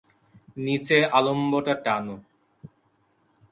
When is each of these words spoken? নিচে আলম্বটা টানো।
নিচে 0.57 0.97
আলম্বটা 1.17 1.73
টানো। 1.85 2.15